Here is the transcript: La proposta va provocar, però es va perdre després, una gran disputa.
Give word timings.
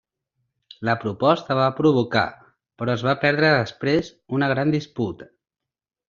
La 0.87 0.93
proposta 1.03 1.57
va 1.59 1.67
provocar, 1.81 2.23
però 2.81 2.93
es 2.97 3.03
va 3.11 3.15
perdre 3.27 3.51
després, 3.59 4.09
una 4.39 4.49
gran 4.57 4.73
disputa. 4.77 5.29